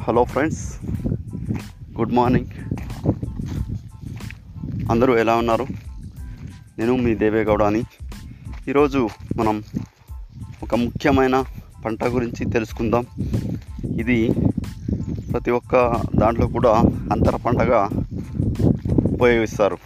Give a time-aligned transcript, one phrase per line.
[0.00, 0.78] Hello friends
[1.98, 2.46] good morning.
[4.90, 5.66] అందరూ ఎలా ఉన్నారు?
[6.78, 7.84] నేను మీ దేవేగౌడ అని.
[8.68, 9.62] ఈరోజు మనం
[10.62, 11.44] ఒక ముఖ్యమైన
[11.84, 13.06] పంట గురించి తెలుసుకుందాం.
[14.00, 14.30] ఇది
[15.32, 16.70] ప్రతి ఒక్క దాంట్లో కూడా
[17.12, 17.90] అంతర పంటగా
[19.04, 19.78] ఉపయోగిస్తారు.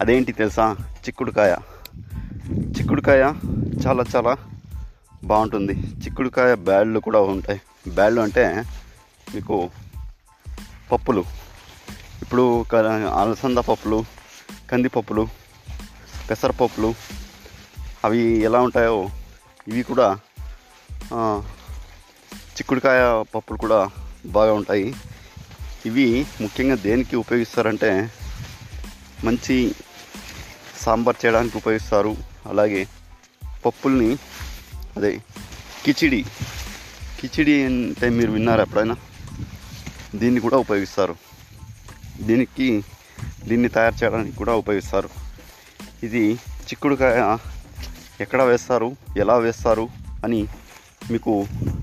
[0.00, 0.76] అదేంటి తెలుసా?
[0.80, 1.56] చిక్కుడుకాయ.
[2.54, 3.32] చిక్కుడుకాయ
[3.86, 4.36] చాలా చాలా
[5.24, 5.72] బాగుంటుంది.
[5.72, 7.90] చిక్కుడుకాయ బ్యాళ్ళు కూడా ఉంటాయి.
[7.90, 8.64] బ్యాళ్ళు అంటే
[9.34, 9.70] మీకు
[10.92, 11.24] పప్పులు.
[12.22, 14.04] ఇప్పుడు క- అలసంద పప్పులు
[14.70, 15.28] కందిపప్పులు
[16.30, 16.94] పెసరపప్పులు
[18.04, 19.10] అవి ఎలా ఉంటాయో
[19.68, 20.18] ఇవి కూడా
[22.32, 23.90] చిక్కుడుకాయ పప్పులు కూడా
[24.26, 24.94] బాగా ఉంటాయి.
[25.86, 28.10] ఇవి ముఖ్యంగా దేనికి ఉపయోగిస్తారంటే
[29.24, 29.74] మంచి
[30.80, 32.16] సాంబార్ చేయడానికి ఉపయోగిస్తారు.
[32.46, 32.88] అలాగే
[33.66, 34.16] పప్పుల్ని
[34.96, 35.10] అదే
[35.84, 36.24] కిచిడి.
[37.20, 38.96] కిచిడి అంటే మీరు విన్నారా ఎప్పుడైనా?
[40.14, 41.14] దీన్ని కూడా ఉపయోగిస్తారు.
[42.20, 42.84] దీనికి
[43.48, 45.10] దీన్ని తయారు చేయడానికి కూడా ఉపయోగిస్తారు.
[46.06, 46.22] ఇది
[46.68, 47.38] చిక్కుడుకాయ
[48.20, 49.88] ఎక్కడ వేస్తారు ఎలా వేస్తారు
[50.24, 50.40] అని
[51.10, 51.32] మీకు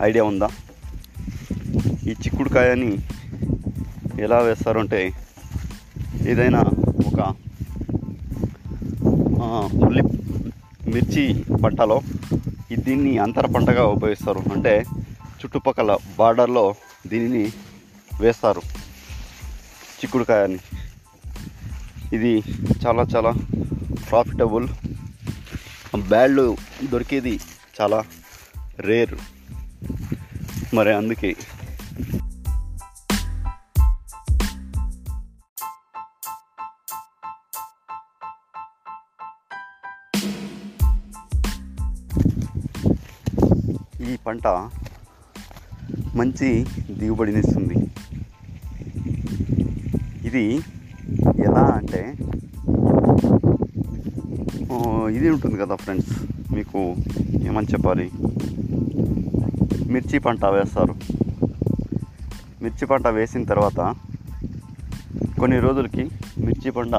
[0.02, 0.50] ఐడియా ఉందా?
[2.08, 2.92] ఈ చిక్కుడుకాయని
[4.20, 5.02] ఎలా వేస్తారు అంటే
[6.28, 6.62] ఏదైనా
[7.10, 7.20] ఒక
[9.86, 10.04] ఉల్లి
[10.90, 11.26] మిర్చి
[11.64, 12.02] పంటలో
[12.76, 14.44] దీన్ని అంతర పంటగా ఉపయోగిస్తారు.
[14.52, 14.86] అంటే
[15.22, 16.76] చుట్టుపక్కల బార్డర్లో
[17.08, 17.52] దీనిని
[18.22, 18.62] వేస్తారు.
[20.00, 20.60] చిక్కుడుకాయని.
[22.14, 22.44] ఇది
[22.86, 23.34] చాలా చాలా
[24.10, 24.68] ప్రాఫిటబుల్
[26.08, 26.58] బ్యాడ్లు
[26.90, 27.40] దొరికేది
[27.82, 28.04] చాలా
[28.80, 29.16] రేర్.
[30.74, 31.36] మరి అందుకే
[44.10, 44.48] ఈ పంట
[46.16, 47.74] మంచి దిగుబడినిస్తుంది
[50.28, 50.60] ఇది
[51.46, 52.16] ఎలా అంటే
[55.16, 56.14] ఇది ఉంటుంది కదా ఫ్రెండ్స్
[56.54, 56.96] మీకు
[57.44, 58.12] ఏమని చెప్పాలి?
[59.92, 60.96] మిర్చి పంట వేస్తారు.
[62.62, 63.96] మిర్చి పంట వేసిన తర్వాత
[65.40, 66.96] కొన్ని రోజులకి మిర్చి పంట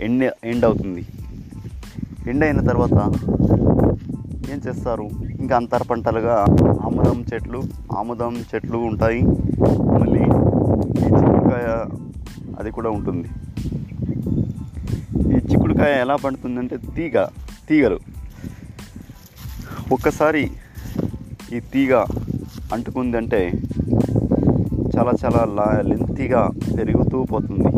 [0.00, 1.06] ఎండ్ ఎండ్ అవుతుంది.
[2.26, 2.98] ఎండ్ అయిన తర్వాత
[4.50, 5.10] ఏం చేస్తారు?
[5.40, 6.46] ఇంకా అంతర పంటలుగా
[6.82, 7.62] ఆముదం చెట్లు
[7.96, 9.22] ఆముదం చెట్లు ఉంటాయి.
[9.92, 10.22] మళ్ళీ
[11.00, 11.66] ఈ చిక్కుడుకాయ
[12.58, 13.28] అది కూడా ఉంటుంది.
[15.28, 17.24] ఈ చిక్కుడుకాయ ఎలా పండుతుందంటే తీగ
[17.68, 17.98] తీగలు.
[19.92, 20.50] ఒక్కసారి
[21.52, 21.94] ఈ తీగ
[22.72, 23.52] అంటుకుందంటే
[24.96, 27.68] చాలా చాలా లా లెంతీగా పెరుగుతూ పోతుంది.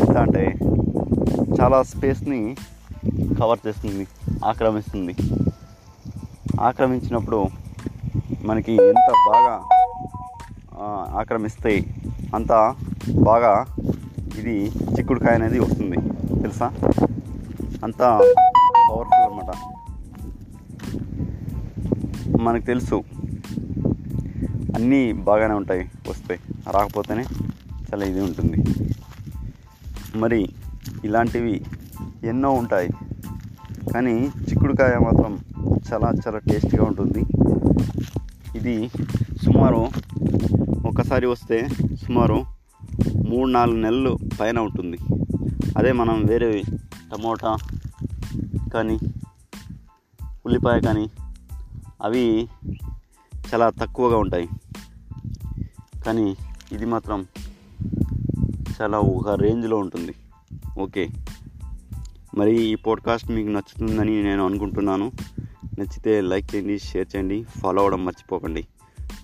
[0.00, 0.58] ఎంత అంటే
[1.60, 2.56] చాలా స్పేస్ని
[3.38, 4.06] కవర్ చేస్తుంది.
[4.44, 5.16] ఆక్రమిస్తుంది.
[6.60, 7.48] ఆక్రమించినప్పుడు
[8.42, 9.64] మనకి ఎంత బాగా
[11.18, 11.84] ఆక్రమిస్తే
[12.34, 12.74] అంత
[13.22, 13.66] బాగా
[14.38, 15.96] ఇది చిక్కుడుకాయ అనేది వస్తుంది.
[16.40, 16.66] తెలుసా?
[17.84, 18.02] అంత
[18.90, 19.50] పవర్ఫుల్ అనమాట
[22.40, 23.02] మనకు తెలుసు
[24.74, 27.24] అన్నీ బాగానే ఉంటాయి వస్తాయి రాకపోతేనే
[27.62, 28.64] చాలా ఇది ఉంటుంది.
[30.18, 30.48] మరి
[31.04, 31.64] ఇలాంటివి
[32.24, 32.90] ఎన్నో ఉంటాయి.
[33.92, 35.38] కానీ చిక్కుడుకాయ మాత్రం
[35.92, 37.24] చాలా చాలా టేస్టీగా ఉంటుంది.
[38.58, 38.88] ఇది
[39.44, 39.88] సుమారు
[40.86, 41.68] ఒకసారి వస్తే
[42.06, 42.44] సుమారు
[43.26, 44.98] మూడు నాలుగు నెలలు పైన ఉంటుంది.
[45.78, 46.62] అదే మనం వేరే
[47.12, 47.56] టమోటా
[48.74, 48.98] కానీ
[50.46, 51.10] ఉల్లిపాయ కానీ
[52.02, 52.48] అవి
[53.54, 54.48] చాలా తక్కువగా ఉంటాయి.
[56.06, 56.36] కానీ
[56.72, 57.26] ఇది మాత్రం
[58.82, 60.14] చాలా ఒక రేంజ్లో ఉంటుంది.
[60.78, 61.10] ఓకే.
[62.34, 65.12] మరి ఈ పోడ్కాస్ట్ మీకు నచ్చుతుందని నేను అనుకుంటున్నాను.
[65.78, 68.66] నచ్చితే లైక్ చేయండి షేర్ చేయండి ఫాలో అవ్వడం మర్చిపోకండి.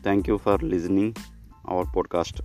[0.02, 1.12] Thank you for listening
[1.69, 2.42] our podcast